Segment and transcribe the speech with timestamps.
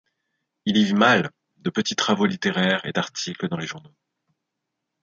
[0.65, 3.93] Il y vit mal, de petits travaux littéraires et d'articles dans les journaux.